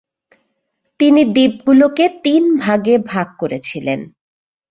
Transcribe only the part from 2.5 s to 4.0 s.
ভাগে ভাগ করেছিলেন।